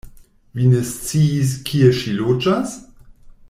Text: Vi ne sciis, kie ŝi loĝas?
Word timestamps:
Vi 0.59 0.65
ne 0.71 0.79
sciis, 0.91 1.53
kie 1.69 1.93
ŝi 2.01 2.17
loĝas? 2.23 2.77